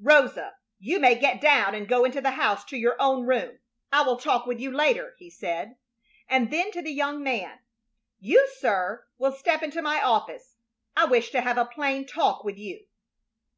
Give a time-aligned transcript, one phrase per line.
[0.00, 3.58] "Rosa, you may get down and go into the house to your own room.
[3.92, 5.76] I will talk with you later," he said.
[6.30, 7.58] And then to the young man,
[8.18, 10.56] "You, sir, will step into my office.
[10.96, 12.86] I wish to have a plain talk with you."